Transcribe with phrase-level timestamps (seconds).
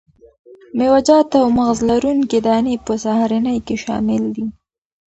[0.77, 4.45] میوه جات او مغذ لرونکي دانې په سهارنۍ کې شامل دي.